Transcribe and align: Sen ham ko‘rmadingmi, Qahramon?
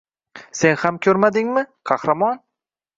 Sen 0.61 0.79
ham 0.85 0.97
ko‘rmadingmi, 1.05 1.67
Qahramon? 1.93 2.47